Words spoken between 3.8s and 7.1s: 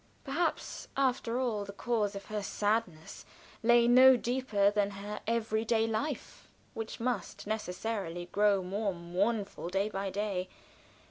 no deeper than her every day life, which